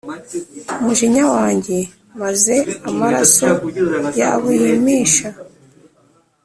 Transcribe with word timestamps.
Umujinya 0.79 1.23
wanjye 1.33 1.77
maze 2.21 2.55
amaraso 2.89 3.47
yabo 4.19 4.47
yimisha 4.59 5.27